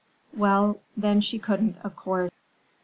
"Well, 0.33 0.79
then 0.97 1.21
she 1.21 1.37
couldn't, 1.37 1.77
of 1.83 1.95
course." 1.95 2.31